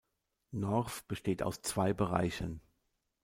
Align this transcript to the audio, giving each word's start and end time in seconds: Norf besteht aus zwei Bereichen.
Norf 0.49 1.03
besteht 1.07 1.43
aus 1.43 1.61
zwei 1.61 1.93
Bereichen. 1.93 2.59